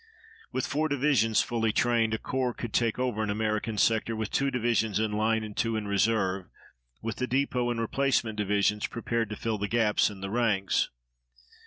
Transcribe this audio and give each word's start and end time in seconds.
With 0.51 0.65
four 0.65 0.87
divisions 0.87 1.41
fully 1.41 1.71
trained, 1.71 2.15
a 2.15 2.17
corps 2.17 2.55
could 2.55 2.73
take 2.73 2.97
over 2.97 3.21
an 3.21 3.29
American 3.29 3.77
sector 3.77 4.15
with 4.15 4.31
two 4.31 4.49
divisions 4.49 4.99
in 4.99 5.11
line 5.11 5.43
and 5.43 5.55
two 5.55 5.75
in 5.75 5.87
reserve, 5.87 6.47
with 7.03 7.17
the 7.17 7.27
depot 7.27 7.69
and 7.69 7.79
replacement 7.79 8.35
divisions 8.35 8.87
prepared 8.87 9.29
to 9.29 9.35
fill 9.35 9.59
the 9.59 9.67
gaps 9.67 10.09
in 10.09 10.21
the 10.21 10.31
ranks. 10.31 10.89